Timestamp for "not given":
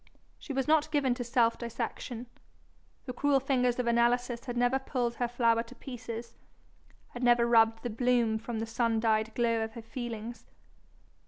0.67-1.13